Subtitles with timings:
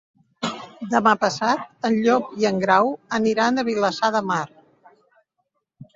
[0.93, 4.43] Demà passat en Llop i en Grau aniran a Vilassar de Mar.